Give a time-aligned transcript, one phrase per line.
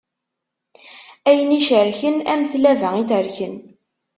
[1.29, 3.53] Ayen icerken, am tlaba iterken.